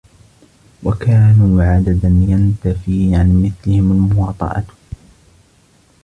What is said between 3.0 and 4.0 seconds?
عَنْ مِثْلِهِمْ